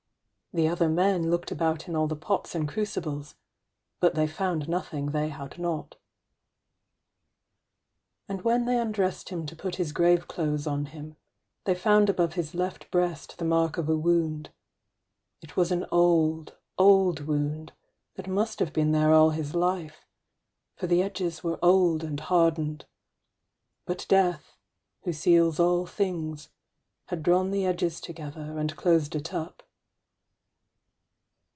[0.53, 3.35] The other men looked about in all the pots and crucibles,
[4.01, 5.95] but they found nothing they had not.
[8.27, 11.15] And when they undressed him to put his grave clothes on him,
[11.63, 14.49] they found above his left breast the mark of a wound
[15.41, 17.71] it was an old, old wound,
[18.15, 20.05] that must have been there all his life,
[20.75, 22.83] for the edges were old and hardened;
[23.85, 24.57] but Death,
[25.03, 26.49] who seals all things,
[27.05, 29.63] had drawn the edges together, and closed it up.